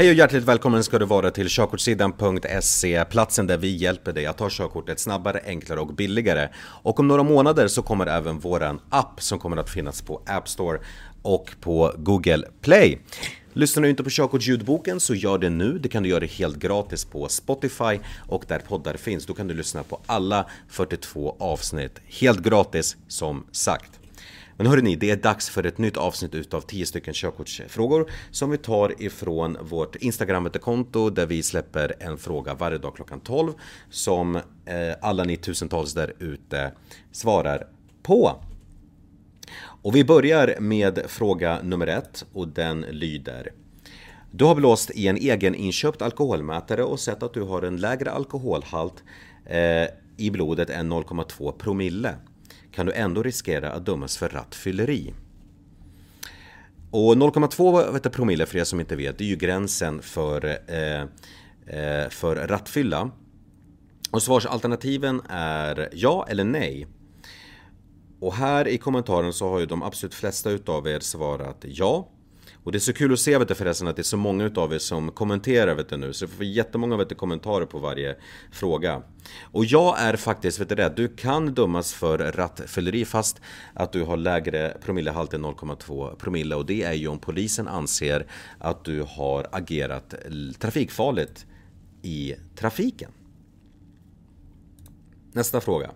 Hej 0.00 0.08
och 0.08 0.14
hjärtligt 0.14 0.44
välkommen 0.44 0.84
ska 0.84 0.98
du 0.98 1.04
vara 1.04 1.30
till 1.30 1.48
körkortssidan.se, 1.48 3.04
platsen 3.04 3.46
där 3.46 3.56
vi 3.56 3.76
hjälper 3.76 4.12
dig 4.12 4.26
att 4.26 4.38
ta 4.38 4.48
körkortet 4.50 4.98
snabbare, 4.98 5.40
enklare 5.46 5.80
och 5.80 5.94
billigare. 5.94 6.48
Och 6.82 7.00
om 7.00 7.08
några 7.08 7.22
månader 7.22 7.68
så 7.68 7.82
kommer 7.82 8.06
även 8.06 8.38
våran 8.38 8.80
app 8.90 9.22
som 9.22 9.38
kommer 9.38 9.56
att 9.56 9.70
finnas 9.70 10.02
på 10.02 10.22
App 10.26 10.48
Store 10.48 10.78
och 11.22 11.50
på 11.60 11.92
Google 11.96 12.42
Play. 12.60 13.00
Lyssnar 13.52 13.82
du 13.82 13.90
inte 13.90 14.04
på 14.04 14.10
körkortsljudboken 14.10 15.00
så 15.00 15.14
gör 15.14 15.38
det 15.38 15.50
nu. 15.50 15.78
Det 15.78 15.88
kan 15.88 16.02
du 16.02 16.08
göra 16.08 16.24
helt 16.24 16.56
gratis 16.56 17.04
på 17.04 17.28
Spotify 17.28 17.98
och 18.28 18.44
där 18.48 18.58
poddar 18.58 18.94
finns. 18.94 19.26
Då 19.26 19.34
kan 19.34 19.48
du 19.48 19.54
lyssna 19.54 19.82
på 19.82 20.00
alla 20.06 20.46
42 20.68 21.36
avsnitt 21.38 22.00
helt 22.06 22.42
gratis 22.42 22.96
som 23.08 23.46
sagt. 23.52 23.99
Men 24.60 24.66
hörni, 24.66 24.96
det 24.96 25.10
är 25.10 25.16
dags 25.16 25.50
för 25.50 25.66
ett 25.66 25.78
nytt 25.78 25.96
avsnitt 25.96 26.34
utav 26.34 26.60
10 26.60 26.86
stycken 26.86 27.14
körkortsfrågor 27.14 28.10
som 28.30 28.50
vi 28.50 28.58
tar 28.58 29.02
ifrån 29.02 29.56
vårt 29.60 29.96
Instagram-konto 29.96 31.10
där 31.10 31.26
vi 31.26 31.42
släpper 31.42 31.94
en 32.00 32.18
fråga 32.18 32.54
varje 32.54 32.78
dag 32.78 32.96
klockan 32.96 33.20
12 33.20 33.52
som 33.90 34.36
eh, 34.36 34.42
alla 35.00 35.24
ni 35.24 35.36
tusentals 35.36 35.94
där 35.94 36.14
ute 36.18 36.72
svarar 37.12 37.66
på. 38.02 38.42
Och 39.60 39.96
vi 39.96 40.04
börjar 40.04 40.56
med 40.60 41.00
fråga 41.06 41.62
nummer 41.62 41.86
ett 41.86 42.24
och 42.32 42.48
den 42.48 42.80
lyder 42.80 43.52
Du 44.30 44.44
har 44.44 44.54
blåst 44.54 44.90
i 44.90 45.08
en 45.08 45.16
egen 45.16 45.54
inköpt 45.54 46.02
alkoholmätare 46.02 46.84
och 46.84 47.00
sett 47.00 47.22
att 47.22 47.34
du 47.34 47.42
har 47.42 47.62
en 47.62 47.76
lägre 47.76 48.10
alkoholhalt 48.10 49.04
eh, 49.46 49.86
i 50.16 50.30
blodet 50.30 50.70
än 50.70 50.92
0,2 50.92 51.52
promille 51.52 52.14
kan 52.72 52.86
du 52.86 52.92
ändå 52.92 53.22
riskera 53.22 53.72
att 53.72 53.86
dömas 53.86 54.16
för 54.16 54.28
rattfylleri. 54.28 55.14
Och 56.90 57.14
0,2 57.14 58.08
promille 58.08 58.46
för 58.46 58.58
er 58.58 58.64
som 58.64 58.80
inte 58.80 58.96
vet, 58.96 59.18
det 59.18 59.24
är 59.24 59.28
ju 59.28 59.36
gränsen 59.36 60.02
för, 60.02 60.44
eh, 60.44 61.00
eh, 61.80 62.08
för 62.08 62.36
rattfylla. 62.48 63.10
Och 64.10 64.22
svarsalternativen 64.22 65.22
är 65.28 65.88
ja 65.92 66.26
eller 66.28 66.44
nej. 66.44 66.86
Och 68.20 68.34
här 68.34 68.68
i 68.68 68.78
kommentaren 68.78 69.32
så 69.32 69.48
har 69.50 69.60
ju 69.60 69.66
de 69.66 69.82
absolut 69.82 70.14
flesta 70.14 70.50
utav 70.50 70.88
er 70.88 71.00
svarat 71.00 71.64
ja. 71.68 72.08
Och 72.64 72.72
det 72.72 72.78
är 72.78 72.80
så 72.80 72.92
kul 72.92 73.12
att 73.12 73.20
se 73.20 73.38
vet 73.38 73.48
du, 73.48 73.54
förresten 73.54 73.88
att 73.88 73.96
det 73.96 74.02
är 74.02 74.04
så 74.04 74.16
många 74.16 74.44
utav 74.44 74.74
er 74.74 74.78
som 74.78 75.12
kommenterar 75.12 75.74
vet 75.74 75.88
du, 75.88 75.96
nu. 75.96 76.12
Så 76.12 76.26
vi 76.26 76.32
får 76.32 76.44
jättemånga 76.44 76.96
vet 76.96 77.08
du, 77.08 77.14
kommentarer 77.14 77.66
på 77.66 77.78
varje 77.78 78.16
fråga. 78.52 79.02
Och 79.42 79.64
jag 79.64 80.00
är 80.00 80.16
faktiskt, 80.16 80.60
vet 80.60 80.68
du 80.68 80.74
det, 80.74 80.92
du 80.96 81.08
kan 81.08 81.54
dömas 81.54 81.92
för 81.92 82.18
rattfylleri 82.18 83.04
fast 83.04 83.40
att 83.74 83.92
du 83.92 84.02
har 84.02 84.16
lägre 84.16 84.76
promillehalt 84.84 85.34
än 85.34 85.44
0,2 85.44 86.16
promille. 86.16 86.54
Och 86.54 86.66
det 86.66 86.82
är 86.82 86.92
ju 86.92 87.08
om 87.08 87.18
polisen 87.18 87.68
anser 87.68 88.26
att 88.58 88.84
du 88.84 89.04
har 89.08 89.46
agerat 89.52 90.14
trafikfarligt 90.58 91.46
i 92.02 92.34
trafiken. 92.56 93.10
Nästa 95.32 95.60
fråga. 95.60 95.90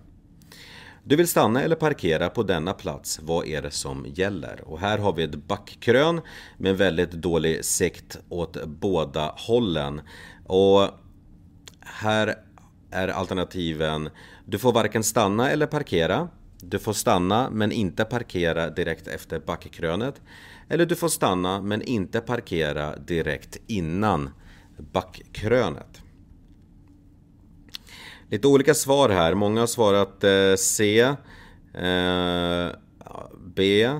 Du 1.06 1.16
vill 1.16 1.28
stanna 1.28 1.62
eller 1.62 1.76
parkera 1.76 2.30
på 2.30 2.42
denna 2.42 2.72
plats, 2.72 3.20
vad 3.22 3.46
är 3.46 3.62
det 3.62 3.70
som 3.70 4.06
gäller? 4.08 4.60
Och 4.64 4.78
här 4.78 4.98
har 4.98 5.12
vi 5.12 5.22
ett 5.22 5.34
backkrön 5.34 6.20
med 6.58 6.78
väldigt 6.78 7.12
dålig 7.12 7.64
sikt 7.64 8.18
åt 8.28 8.64
båda 8.66 9.34
hållen. 9.36 10.00
Och 10.46 10.88
här 11.80 12.34
är 12.90 13.08
alternativen 13.08 14.10
Du 14.44 14.58
får 14.58 14.72
varken 14.72 15.04
stanna 15.04 15.50
eller 15.50 15.66
parkera 15.66 16.28
Du 16.60 16.78
får 16.78 16.92
stanna 16.92 17.50
men 17.50 17.72
inte 17.72 18.04
parkera 18.04 18.70
direkt 18.70 19.08
efter 19.08 19.40
backkrönet 19.40 20.20
Eller 20.68 20.86
du 20.86 20.96
får 20.96 21.08
stanna 21.08 21.60
men 21.60 21.82
inte 21.82 22.20
parkera 22.20 22.96
direkt 22.96 23.56
innan 23.66 24.30
backkrönet 24.92 26.03
Lite 28.28 28.48
olika 28.48 28.74
svar 28.74 29.08
här. 29.08 29.34
Många 29.34 29.60
har 29.60 29.66
svarat 29.66 30.24
eh, 30.24 30.54
C. 30.56 31.00
Eh, 31.74 32.68
B. 33.56 33.90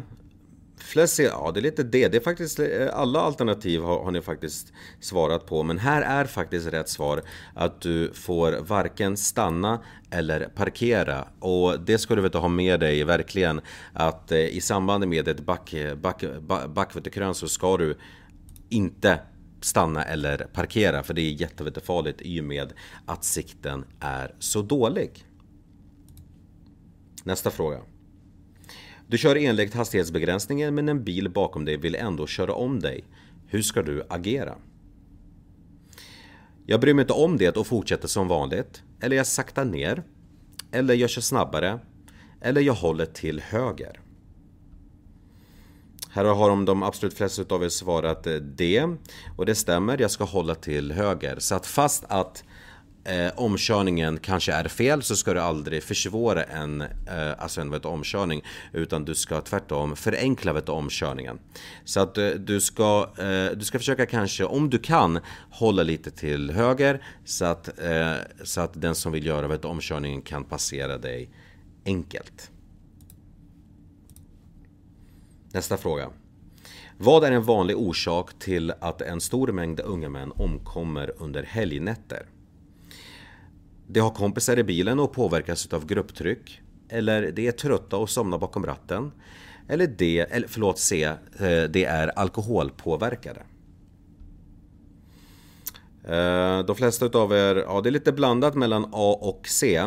Flest 0.78 1.14
C. 1.14 1.22
Ja, 1.22 1.50
det 1.54 1.60
är 1.60 1.62
lite 1.62 1.82
D. 1.82 2.08
Det 2.08 2.16
är 2.16 2.20
faktiskt 2.20 2.58
eh, 2.58 2.66
alla 2.92 3.20
alternativ 3.20 3.82
har, 3.82 4.04
har, 4.04 4.10
ni 4.10 4.20
faktiskt 4.20 4.72
svarat 5.00 5.46
på. 5.46 5.62
Men 5.62 5.78
här 5.78 6.02
är 6.02 6.24
faktiskt 6.24 6.66
rätt 6.66 6.88
svar 6.88 7.22
att 7.54 7.80
du 7.80 8.12
får 8.14 8.52
varken 8.52 9.16
stanna 9.16 9.80
eller 10.10 10.48
parkera. 10.48 11.28
Och 11.40 11.80
det 11.80 11.98
ska 11.98 12.14
du 12.14 12.22
veta 12.22 12.38
ha 12.38 12.48
med 12.48 12.80
dig 12.80 13.04
verkligen. 13.04 13.60
Att 13.92 14.32
eh, 14.32 14.38
i 14.38 14.60
samband 14.60 15.08
med 15.08 15.28
ett 15.28 15.40
back, 15.40 15.74
back, 15.96 16.24
back, 16.40 16.68
backvätterkrön 16.68 17.34
så 17.34 17.48
ska 17.48 17.76
du 17.76 17.98
inte 18.68 19.18
stanna 19.64 20.02
eller 20.02 20.38
parkera 20.52 21.02
för 21.02 21.14
det 21.14 21.20
är 21.20 21.32
jättefarligt 21.32 22.20
i 22.22 22.40
och 22.40 22.44
med 22.44 22.72
att 23.06 23.24
sikten 23.24 23.84
är 24.00 24.34
så 24.38 24.62
dålig. 24.62 25.24
Nästa 27.24 27.50
fråga. 27.50 27.80
Du 29.06 29.18
kör 29.18 29.36
enligt 29.36 29.74
hastighetsbegränsningen 29.74 30.74
men 30.74 30.88
en 30.88 31.04
bil 31.04 31.30
bakom 31.30 31.64
dig 31.64 31.76
vill 31.76 31.94
ändå 31.94 32.26
köra 32.26 32.54
om 32.54 32.80
dig. 32.80 33.04
Hur 33.46 33.62
ska 33.62 33.82
du 33.82 34.02
agera? 34.08 34.58
Jag 36.66 36.80
bryr 36.80 36.94
mig 36.94 37.02
inte 37.02 37.12
om 37.12 37.36
det 37.36 37.56
och 37.56 37.66
fortsätter 37.66 38.08
som 38.08 38.28
vanligt. 38.28 38.82
Eller 39.00 39.16
jag 39.16 39.26
saktar 39.26 39.64
ner. 39.64 40.02
Eller 40.72 40.94
jag 40.94 41.10
kör 41.10 41.22
snabbare. 41.22 41.78
Eller 42.40 42.60
jag 42.60 42.74
håller 42.74 43.06
till 43.06 43.40
höger. 43.40 44.00
Här 46.14 46.24
har 46.24 46.48
de, 46.48 46.64
de 46.64 46.82
absolut 46.82 47.14
flesta 47.14 47.54
av 47.54 47.64
er 47.64 47.68
svarat 47.68 48.26
eh, 48.26 48.34
D. 48.34 48.86
Och 49.36 49.46
det 49.46 49.54
stämmer, 49.54 50.00
jag 50.00 50.10
ska 50.10 50.24
hålla 50.24 50.54
till 50.54 50.92
höger. 50.92 51.36
Så 51.38 51.54
att 51.54 51.66
fast 51.66 52.04
att 52.08 52.44
eh, 53.04 53.32
omkörningen 53.36 54.18
kanske 54.18 54.52
är 54.52 54.68
fel 54.68 55.02
så 55.02 55.16
ska 55.16 55.34
du 55.34 55.40
aldrig 55.40 55.82
försvåra 55.82 56.42
en, 56.42 56.80
eh, 56.80 57.32
alltså 57.38 57.60
en 57.60 57.70
vet, 57.70 57.84
omkörning. 57.84 58.42
Utan 58.72 59.04
du 59.04 59.14
ska 59.14 59.40
tvärtom 59.40 59.96
förenkla 59.96 60.52
vet, 60.52 60.68
omkörningen. 60.68 61.38
Så 61.84 62.00
att 62.00 62.18
eh, 62.18 62.28
du, 62.28 62.60
ska, 62.60 63.10
eh, 63.18 63.56
du 63.56 63.64
ska 63.64 63.78
försöka 63.78 64.06
kanske, 64.06 64.44
om 64.44 64.70
du 64.70 64.78
kan, 64.78 65.20
hålla 65.50 65.82
lite 65.82 66.10
till 66.10 66.50
höger. 66.50 67.02
Så 67.24 67.44
att, 67.44 67.78
eh, 67.78 68.14
så 68.44 68.60
att 68.60 68.80
den 68.80 68.94
som 68.94 69.12
vill 69.12 69.26
göra 69.26 69.48
vet, 69.48 69.64
omkörningen 69.64 70.22
kan 70.22 70.44
passera 70.44 70.98
dig 70.98 71.30
enkelt. 71.86 72.50
Nästa 75.54 75.76
fråga. 75.76 76.10
Vad 76.98 77.24
är 77.24 77.32
en 77.32 77.42
vanlig 77.42 77.76
orsak 77.76 78.38
till 78.38 78.72
att 78.80 79.02
en 79.02 79.20
stor 79.20 79.52
mängd 79.52 79.80
unga 79.80 80.08
män 80.08 80.32
omkommer 80.36 81.12
under 81.18 81.42
helgnätter? 81.42 82.26
De 83.86 84.00
har 84.00 84.10
kompisar 84.10 84.58
i 84.58 84.64
bilen 84.64 85.00
och 85.00 85.12
påverkas 85.12 85.72
av 85.72 85.86
grupptryck. 85.86 86.60
Eller 86.88 87.32
de 87.32 87.48
är 87.48 87.52
trötta 87.52 87.96
och 87.96 88.10
somnar 88.10 88.38
bakom 88.38 88.66
ratten. 88.66 89.12
Eller 89.68 89.86
de, 89.86 90.20
eller 90.20 90.48
förlåt 90.48 90.78
C, 90.78 91.04
eh, 91.04 91.62
de 91.70 91.84
är 91.84 92.18
alkoholpåverkade. 92.18 93.42
Eh, 96.04 96.66
de 96.66 96.76
flesta 96.76 97.06
utav 97.06 97.32
er, 97.32 97.56
ja 97.56 97.80
det 97.80 97.88
är 97.88 97.90
lite 97.90 98.12
blandat 98.12 98.54
mellan 98.54 98.84
A 98.92 99.18
och 99.20 99.48
C. 99.48 99.84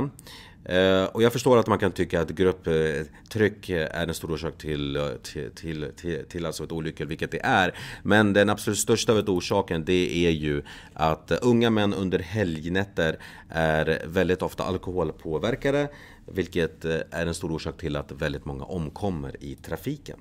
Eh, 0.68 1.04
och 1.04 1.24
jag 1.24 1.34
förstår 1.34 1.58
att 1.58 1.68
man 1.68 1.80
kan 1.80 1.92
tycka 1.92 2.22
att 2.22 2.30
grupptryck 2.30 3.70
eh, 3.70 3.88
är 3.92 4.08
en 4.08 4.14
stor 4.14 4.32
orsak 4.32 4.58
till, 4.58 4.96
eh, 4.96 5.08
till, 5.24 5.52
till, 5.52 5.92
till, 5.96 6.26
till 6.26 6.46
alltså 6.46 6.64
ett 6.64 6.72
olyckor, 6.72 7.06
vilket 7.06 7.32
det 7.32 7.40
är. 7.44 7.76
Men 8.04 8.34
den 8.34 8.50
absolut 8.50 8.80
största 8.80 9.12
av 9.12 9.30
orsaken 9.30 9.86
det 9.86 10.26
är 10.28 10.32
ju 10.32 10.64
att 10.94 11.32
unga 11.32 11.70
män 11.70 11.94
under 11.94 12.20
helgnätter 12.20 13.20
är 13.50 14.02
väldigt 14.08 14.42
ofta 14.42 14.64
alkoholpåverkade. 14.64 15.90
Vilket 16.26 16.86
är 16.86 17.26
en 17.26 17.34
stor 17.34 17.52
orsak 17.52 17.78
till 17.78 17.96
att 17.96 18.12
väldigt 18.12 18.46
många 18.46 18.64
omkommer 18.64 19.44
i 19.44 19.56
trafiken. 19.56 20.20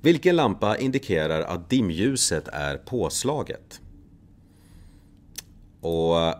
Vilken 0.00 0.36
lampa 0.36 0.76
indikerar 0.76 1.42
att 1.42 1.70
dimljuset 1.70 2.48
är 2.48 2.76
påslaget? 2.76 3.80
Och 5.80 6.20
eh, 6.20 6.34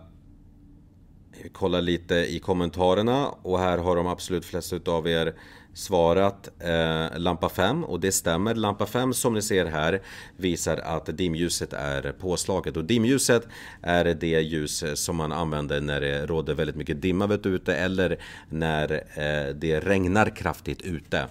vi 1.43 1.49
kollar 1.49 1.81
lite 1.81 2.15
i 2.15 2.39
kommentarerna 2.39 3.29
och 3.29 3.59
här 3.59 3.79
har 3.79 3.97
de 3.97 4.07
absolut 4.07 4.45
flesta 4.45 4.77
utav 4.77 5.09
er 5.09 5.35
svarat 5.75 6.49
eh, 6.59 7.19
lampa 7.19 7.49
5 7.49 7.85
och 7.85 8.01
det 8.01 8.13
stämmer. 8.13 8.55
Lampa 8.55 8.87
5 8.87 9.15
som 9.15 9.35
ni 9.35 9.43
ser 9.43 9.67
här 9.67 10.03
visar 10.37 10.77
att 10.77 11.07
dimljuset 11.07 11.73
är 11.73 12.13
påslaget 12.13 12.77
och 12.77 12.85
dimljuset 12.85 13.49
är 13.83 14.05
det 14.05 14.41
ljus 14.41 14.85
som 14.95 15.17
man 15.17 15.33
använder 15.33 15.81
när 15.81 16.01
det 16.01 16.27
råder 16.27 16.55
väldigt 16.55 16.77
mycket 16.77 17.03
dimma 17.03 17.39
ute 17.45 17.75
eller 17.75 18.19
när 18.51 18.93
eh, 18.93 19.55
det 19.55 19.81
regnar 19.81 20.37
kraftigt 20.37 20.83
ute. 20.83 21.27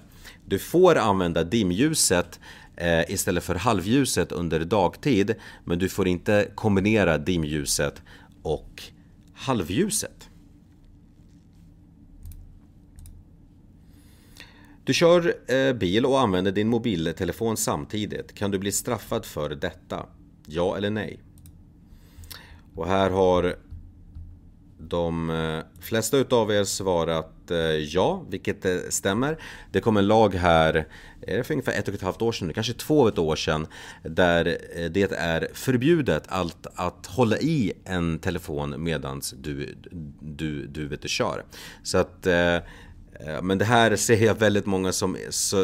Du 0.46 0.60
får 0.60 0.96
använda 0.96 1.44
dimljuset 1.44 2.40
eh, 2.78 3.12
istället 3.12 3.44
för 3.44 3.56
halvljuset 3.56 4.32
under 4.32 4.60
dagtid. 4.60 5.36
Men 5.66 5.80
du 5.80 5.90
får 5.90 6.08
inte 6.08 6.52
kombinera 6.56 7.18
dimljuset 7.18 8.02
och 8.42 8.84
halvljuset. 9.34 10.30
Du 14.84 14.94
kör 14.94 15.54
eh, 15.54 15.74
bil 15.74 16.06
och 16.06 16.20
använder 16.20 16.52
din 16.52 16.68
mobiltelefon 16.68 17.58
samtidigt. 17.58 18.34
Kan 18.34 18.52
du 18.52 18.60
bli 18.60 18.72
straffad 18.72 19.26
för 19.26 19.50
detta? 19.50 20.06
Ja 20.46 20.78
eller 20.78 20.90
nej? 20.90 21.20
Och 22.76 22.88
här 22.88 23.10
har 23.10 23.56
de 24.80 25.30
eh, 25.30 25.82
flesta 25.82 26.18
utav 26.18 26.52
er 26.52 26.64
svarat 26.64 27.37
Eh, 27.52 27.58
ja, 27.58 28.26
vilket 28.30 28.66
eh, 28.66 28.78
stämmer. 28.90 29.38
Det 29.72 29.80
kom 29.80 29.98
en 29.98 30.08
lag 30.08 30.36
här 30.36 30.88
eh, 31.22 31.44
för 31.44 31.54
ungefär 31.54 31.74
ett 31.74 31.88
och 31.88 31.94
ett 31.94 32.02
halvt 32.02 32.22
år 32.22 32.32
sedan, 32.32 32.54
kanske 32.54 32.74
två 32.74 33.08
ett 33.08 33.18
år 33.18 33.36
sedan, 33.36 33.68
där 34.04 34.58
det 34.90 35.12
är 35.12 35.48
förbjudet 35.54 36.24
att, 36.28 36.68
att 36.76 37.06
hålla 37.06 37.38
i 37.38 37.74
en 37.86 38.20
telefon 38.20 38.84
medan 38.84 39.22
du, 39.38 39.76
du, 40.20 40.68
du 40.68 40.88
vet, 40.88 41.10
kör. 41.10 41.44
Så 41.84 41.98
att 41.98 42.28
Eh, 42.28 42.60
Eh, 43.20 43.42
men 43.42 43.58
det 43.58 43.66
här 43.66 43.96
ser 43.96 44.26
jag 44.26 44.36
väldigt 44.36 44.66
många 44.66 44.92
som, 44.92 45.18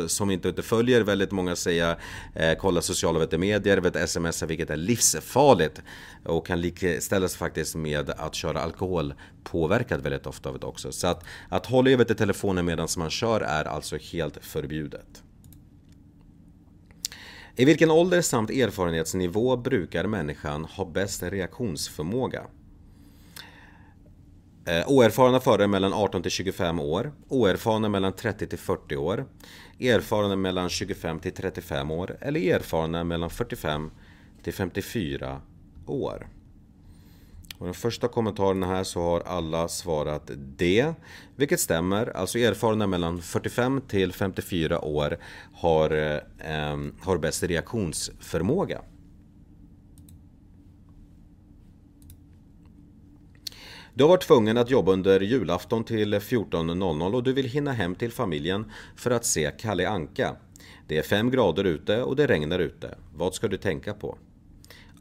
som 0.07 0.31
inte, 0.31 0.50
inte 0.50 0.61
följer, 0.61 1.01
väldigt 1.01 1.31
många 1.31 1.55
säger 1.55 1.97
eh, 2.35 2.53
kolla 2.57 2.81
sociala 2.81 3.19
vet, 3.19 3.39
medier, 3.39 3.77
vet, 3.77 3.95
sms 3.95 4.44
vilket 4.44 4.69
är 4.69 4.77
livsfarligt 4.77 5.81
och 6.25 6.47
kan 6.47 6.61
likställas 6.61 7.35
faktiskt 7.35 7.75
med 7.75 8.09
att 8.09 8.35
köra 8.35 8.61
alkohol 8.61 9.13
påverkad 9.44 10.01
väldigt 10.01 10.27
ofta 10.27 10.51
vet, 10.51 10.63
också. 10.63 10.91
Så 10.91 11.07
att, 11.07 11.23
att 11.50 11.65
hålla 11.65 11.89
i 11.89 11.95
vet, 11.95 12.17
telefonen 12.17 12.65
medan 12.65 12.88
man 12.97 13.09
kör 13.09 13.41
är 13.41 13.65
alltså 13.65 13.97
helt 13.97 14.38
förbjudet. 14.45 15.23
I 17.55 17.65
vilken 17.65 17.91
ålder 17.91 18.21
samt 18.21 18.50
erfarenhetsnivå 18.50 19.57
brukar 19.57 20.07
människan 20.07 20.65
ha 20.65 20.85
bäst 20.85 21.23
reaktionsförmåga? 21.23 22.44
Eh, 24.65 24.88
oerfarna 24.88 25.39
förare 25.39 25.68
mellan 25.68 25.94
18 25.94 26.21
till 26.21 26.31
25 26.31 26.80
år. 26.80 27.13
Oerfarna 27.30 27.89
mellan 27.89 28.13
30 28.13 28.48
till 28.48 28.60
40 28.60 28.95
år. 28.95 29.25
Erfarna 29.80 30.36
mellan 30.36 30.69
25 30.69 31.19
till 31.19 31.33
35 31.33 31.92
år. 31.92 32.18
Eller 32.21 32.56
erfarna 32.56 33.04
mellan 33.04 33.30
45 33.30 33.92
till 34.44 34.54
54 34.54 35.42
år. 35.86 36.27
Och 37.57 37.65
den 37.65 37.74
första 37.74 38.07
kommentaren 38.07 38.63
här 38.63 38.83
så 38.83 39.01
har 39.01 39.21
alla 39.21 39.68
svarat 39.68 40.31
D. 40.57 40.94
Vilket 41.36 41.60
stämmer. 41.60 42.18
Alltså 42.18 42.39
erfarna 42.39 42.88
mellan 42.88 43.21
45 43.21 43.81
till 43.88 44.13
54 44.13 44.80
år 44.80 45.18
har, 45.54 45.92
eh, 45.92 46.71
eh, 46.71 46.77
har 47.01 47.18
bäst 47.18 47.44
reaktionsförmåga. 47.44 48.81
Du 53.95 54.04
har 54.04 54.10
varit 54.10 54.24
tvungen 54.24 54.57
att 54.57 54.69
jobba 54.69 54.92
under 54.92 55.19
julafton 55.19 55.84
till 55.84 56.16
14.00 56.16 57.16
och 57.16 57.24
du 57.24 57.34
vill 57.34 57.50
hinna 57.50 57.72
hem 57.72 57.95
till 57.95 58.12
familjen 58.12 58.72
för 58.95 59.12
att 59.12 59.25
se 59.25 59.51
Kalle 59.60 59.90
Anka. 59.90 60.36
Det 60.88 60.98
är 60.98 61.01
5 61.01 61.31
grader 61.31 61.63
ute 61.63 62.04
och 62.04 62.16
det 62.16 62.28
regnar 62.28 62.60
ute. 62.60 62.98
Vad 63.16 63.36
ska 63.36 63.48
du 63.48 63.57
tänka 63.57 63.94
på? 63.94 64.18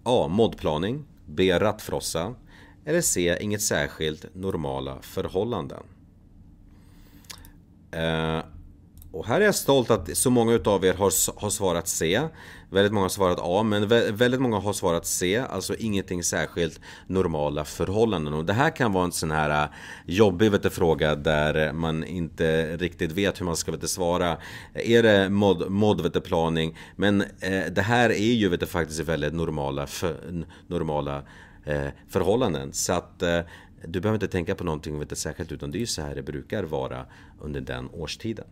A. 0.03 0.29
Moddplaning 0.29 1.05
B. 1.27 1.59
Rattfrossa 1.59 2.35
eller 2.85 3.01
C. 3.01 3.39
Inget 3.41 3.63
särskilt 3.63 4.35
normala 4.35 4.99
förhållanden. 5.03 5.83
Eh, 7.91 8.41
och 9.13 9.27
här 9.27 9.41
är 9.41 9.45
jag 9.45 9.55
stolt 9.55 9.91
att 9.91 10.17
så 10.17 10.31
många 10.31 10.53
utav 10.53 10.85
er 10.85 10.95
har, 10.95 11.41
har 11.41 11.51
svarat 11.51 11.89
C. 11.89 12.21
Väldigt 12.71 12.93
många 12.93 13.05
har 13.05 13.09
svarat 13.09 13.39
A, 13.41 13.63
men 13.63 13.89
väldigt 14.17 14.41
många 14.41 14.59
har 14.59 14.73
svarat 14.73 15.07
C, 15.07 15.45
alltså 15.51 15.75
ingenting 15.75 16.23
särskilt 16.23 16.81
normala 17.07 17.65
förhållanden. 17.65 18.35
Och 18.35 18.45
det 18.45 18.53
här 18.53 18.77
kan 18.77 18.93
vara 18.93 19.05
en 19.05 19.13
sån 19.13 19.31
här 19.31 19.65
äh, 19.65 19.71
jobbig 20.07 20.51
vet 20.51 20.63
du, 20.63 20.71
fråga 20.71 21.15
där 21.15 21.73
man 21.73 22.05
inte 22.05 22.77
riktigt 22.77 23.13
vet 23.13 23.41
hur 23.41 23.47
man 23.47 23.57
ska 23.57 23.73
vet 23.73 23.81
du, 23.81 23.89
svara. 23.89 24.37
Är 24.75 25.03
det 25.03 25.29
mod, 25.29 25.71
mod 25.71 26.01
vet 26.01 26.15
du, 26.15 26.21
planing? 26.21 26.79
Men 26.97 27.21
eh, 27.21 27.65
det 27.73 27.83
här 27.83 28.11
är 28.11 28.33
ju 28.33 28.49
vet 28.49 28.61
du, 28.61 28.67
faktiskt 28.67 29.01
väldigt 29.01 29.35
normala, 29.35 29.87
för, 29.87 30.45
normala 30.67 31.23
eh, 31.65 31.89
förhållanden. 32.09 32.73
Så 32.73 32.93
att 32.93 33.23
eh, 33.23 33.41
du 33.85 34.01
behöver 34.01 34.17
inte 34.17 34.29
tänka 34.29 34.55
på 34.55 34.65
någonting 34.65 34.99
vet 34.99 35.09
du, 35.09 35.17
särskilt 35.17 35.53
utan 35.53 35.71
det 35.71 35.79
är 35.79 35.81
ju 35.81 35.87
så 35.87 36.03
här 36.03 36.15
det 36.15 36.23
brukar 36.23 36.63
vara 36.63 37.07
under 37.41 37.61
den 37.61 37.89
årstiden. 37.93 38.47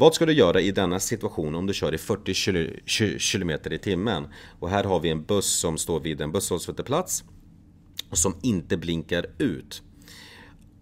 Vad 0.00 0.14
ska 0.14 0.26
du 0.26 0.32
göra 0.32 0.60
i 0.60 0.70
denna 0.70 1.00
situation 1.00 1.54
om 1.54 1.66
du 1.66 1.74
kör 1.74 1.94
i 1.94 1.98
40 1.98 3.18
km 3.18 3.50
i 3.50 3.78
timmen? 3.78 4.28
Och 4.60 4.70
här 4.70 4.84
har 4.84 5.00
vi 5.00 5.10
en 5.10 5.24
buss 5.24 5.46
som 5.46 5.78
står 5.78 6.00
vid 6.00 6.20
en 6.20 6.32
busshållplats 6.32 7.24
och 8.10 8.18
som 8.18 8.34
inte 8.42 8.76
blinkar 8.76 9.26
ut. 9.38 9.82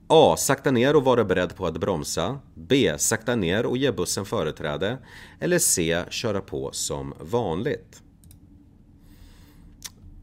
A. 0.07 0.37
Sakta 0.39 0.71
ner 0.71 0.97
och 0.97 1.05
vara 1.05 1.25
beredd 1.25 1.57
på 1.57 1.67
att 1.67 1.81
bromsa. 1.81 2.39
B. 2.55 2.95
Sakta 2.99 3.37
ner 3.37 3.67
och 3.67 3.77
ge 3.77 3.93
bussen 3.93 4.25
företräde. 4.25 4.99
Eller 5.41 5.59
C. 5.59 6.05
Köra 6.11 6.41
på 6.41 6.71
som 6.73 7.15
vanligt. 7.21 8.03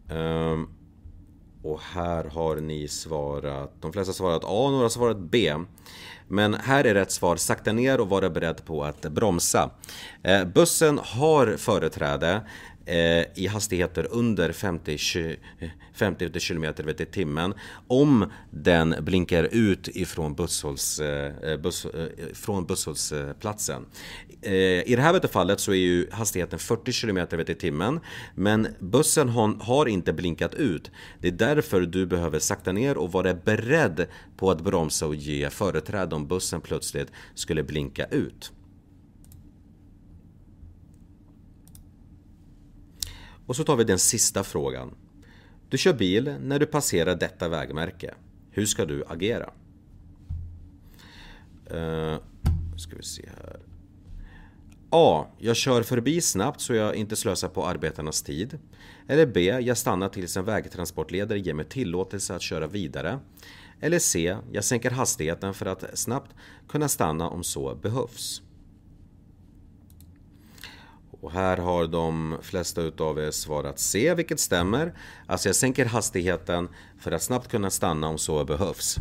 Um, 0.09 0.69
och 1.63 1.79
här 1.81 2.23
har 2.23 2.55
ni 2.55 2.87
svarat, 2.87 3.81
de 3.81 3.93
flesta 3.93 4.13
svarat 4.13 4.43
A, 4.43 4.69
några 4.71 4.83
har 4.83 4.89
svarat 4.89 5.19
B. 5.19 5.53
Men 6.27 6.53
här 6.53 6.83
är 6.83 6.93
rätt 6.93 7.11
svar, 7.11 7.35
sakta 7.35 7.71
ner 7.71 7.99
och 7.99 8.09
vara 8.09 8.29
beredd 8.29 8.65
på 8.65 8.83
att 8.83 9.01
bromsa. 9.01 9.69
Eh, 10.23 10.45
bussen 10.45 10.99
har 11.03 11.57
företräde 11.57 12.41
Eh, 12.87 13.25
i 13.35 13.47
hastigheter 13.47 14.07
under 14.11 14.51
50, 14.51 14.97
50 15.93 16.39
km 16.39 16.65
i 16.87 17.05
timmen 17.05 17.53
om 17.87 18.31
den 18.51 18.95
blinkar 19.01 19.43
ut 19.51 19.87
ifrån 19.87 20.35
busshålls, 20.35 20.99
eh, 20.99 21.51
eh, 21.51 21.57
buss, 21.57 21.87
från 22.33 22.65
busshållsplatsen. 22.65 23.85
I 24.85 24.95
det 24.95 25.01
här 25.01 25.27
fallet 25.27 25.59
så 25.59 25.71
är 25.71 25.75
ju 25.75 26.07
hastigheten 26.11 26.59
40 26.59 26.91
km 26.91 27.39
i 27.47 27.55
timmen 27.55 27.99
men 28.35 28.67
bussen 28.79 29.29
har 29.59 29.85
inte 29.85 30.13
blinkat 30.13 30.53
ut. 30.53 30.91
Det 31.19 31.27
är 31.27 31.31
därför 31.31 31.81
du 31.81 32.05
behöver 32.05 32.39
sakta 32.39 32.71
ner 32.71 32.97
och 32.97 33.11
vara 33.11 33.33
beredd 33.33 34.07
på 34.37 34.51
att 34.51 34.61
bromsa 34.61 35.07
och 35.07 35.15
ge 35.15 35.49
företräde 35.49 36.15
om 36.15 36.27
bussen 36.27 36.61
plötsligt 36.61 37.11
skulle 37.35 37.63
blinka 37.63 38.05
ut. 38.05 38.51
Och 43.45 43.55
så 43.55 43.63
tar 43.63 43.75
vi 43.75 43.83
den 43.83 43.99
sista 43.99 44.43
frågan. 44.43 44.95
Du 45.69 45.77
kör 45.77 45.93
bil 45.93 46.35
när 46.41 46.59
du 46.59 46.65
passerar 46.65 47.15
detta 47.15 47.49
vägmärke. 47.49 48.13
Hur 48.51 48.65
ska 48.65 48.85
du 48.85 49.03
agera? 49.07 49.53
Uh, 51.73 52.17
ska 52.77 52.95
vi 52.95 53.03
se 53.03 53.29
här. 53.37 53.59
A. 54.89 55.25
Jag 55.37 55.55
kör 55.55 55.83
förbi 55.83 56.21
snabbt 56.21 56.61
så 56.61 56.73
jag 56.73 56.95
inte 56.95 57.15
slösar 57.15 57.47
på 57.47 57.65
arbetarnas 57.65 58.21
tid. 58.21 58.59
Eller 59.07 59.25
B. 59.25 59.41
Jag 59.41 59.77
stannar 59.77 60.09
tills 60.09 60.37
en 60.37 60.45
vägtransportledare 60.45 61.39
ger 61.39 61.53
mig 61.53 61.65
tillåtelse 61.65 62.35
att 62.35 62.41
köra 62.41 62.67
vidare. 62.67 63.19
Eller 63.79 63.99
C. 63.99 64.37
Jag 64.51 64.63
sänker 64.63 64.91
hastigheten 64.91 65.53
för 65.53 65.65
att 65.65 65.97
snabbt 65.97 66.31
kunna 66.67 66.87
stanna 66.87 67.29
om 67.29 67.43
så 67.43 67.75
behövs. 67.75 68.41
Och 71.25 71.31
här 71.31 71.57
har 71.57 71.87
de 71.87 72.37
flesta 72.41 72.81
utav 72.81 73.19
er 73.19 73.31
svarat 73.31 73.79
C, 73.79 74.13
vilket 74.13 74.39
stämmer. 74.39 74.93
Alltså 75.27 75.49
jag 75.49 75.55
sänker 75.55 75.85
hastigheten 75.85 76.69
för 76.99 77.11
att 77.11 77.21
snabbt 77.21 77.47
kunna 77.47 77.69
stanna 77.69 78.07
om 78.07 78.17
så 78.17 78.45
behövs. 78.45 78.97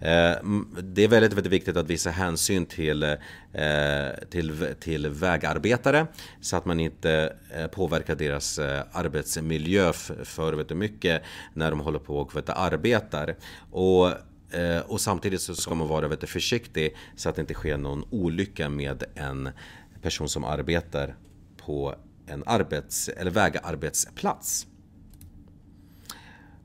Eh, 0.00 0.44
det 0.82 1.04
är 1.04 1.08
väldigt, 1.08 1.32
väldigt 1.32 1.52
viktigt 1.52 1.76
att 1.76 1.90
visa 1.90 2.10
hänsyn 2.10 2.66
till, 2.66 3.02
eh, 3.02 3.08
till, 4.30 4.74
till 4.80 5.08
vägarbetare 5.08 6.06
så 6.40 6.56
att 6.56 6.64
man 6.64 6.80
inte 6.80 7.36
eh, 7.54 7.66
påverkar 7.66 8.14
deras 8.14 8.58
arbetsmiljö 8.92 9.92
för 10.24 10.74
mycket 10.74 11.22
när 11.54 11.70
de 11.70 11.80
håller 11.80 11.98
på 11.98 12.18
och 12.18 12.36
vet, 12.36 12.48
arbetar. 12.48 13.36
Och 13.70 14.10
och 14.86 15.00
samtidigt 15.00 15.40
så 15.40 15.54
ska 15.54 15.74
man 15.74 15.88
vara 15.88 16.08
vet, 16.08 16.28
försiktig 16.28 16.96
så 17.16 17.28
att 17.28 17.34
det 17.34 17.40
inte 17.40 17.54
sker 17.54 17.76
någon 17.76 18.04
olycka 18.10 18.68
med 18.68 19.04
en 19.14 19.50
person 20.02 20.28
som 20.28 20.44
arbetar 20.44 21.14
på 21.66 21.94
en 22.26 22.42
arbets 22.46 23.08
eller 23.08 23.30
vägarbetsplats. 23.30 24.66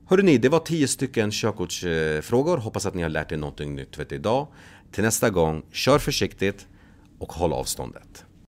Hörrni, 0.06 0.38
det 0.38 0.48
var 0.48 0.58
10 0.58 0.88
stycken 0.88 1.30
körkortsfrågor. 1.30 2.56
Hoppas 2.56 2.86
att 2.86 2.94
ni 2.94 3.02
har 3.02 3.08
lärt 3.08 3.32
er 3.32 3.36
någonting 3.36 3.74
nytt 3.74 4.12
idag. 4.12 4.46
Till 4.92 5.04
nästa 5.04 5.30
gång, 5.30 5.62
kör 5.72 5.98
försiktigt 5.98 6.66
och 7.18 7.32
håll 7.32 7.52
avståndet. 7.52 8.24